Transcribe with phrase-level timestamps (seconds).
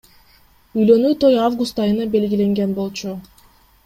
[0.77, 3.13] Үйлөнүү той август айына белгиленген болчу.